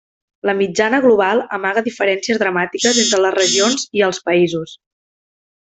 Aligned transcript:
La 0.49 0.53
mitjana 0.61 0.99
global 1.03 1.41
amaga 1.57 1.83
diferències 1.89 2.41
dramàtiques 2.45 3.03
entre 3.05 3.21
les 3.27 3.37
regions 3.39 3.87
i 4.01 4.05
els 4.09 4.23
països. 4.31 4.77